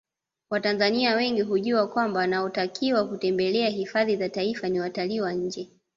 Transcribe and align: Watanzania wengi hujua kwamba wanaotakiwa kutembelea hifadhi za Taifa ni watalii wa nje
Watanzania 0.49 1.15
wengi 1.15 1.41
hujua 1.41 1.87
kwamba 1.87 2.19
wanaotakiwa 2.19 3.07
kutembelea 3.07 3.69
hifadhi 3.69 4.15
za 4.15 4.29
Taifa 4.29 4.69
ni 4.69 4.79
watalii 4.79 5.19
wa 5.21 5.33
nje 5.33 5.69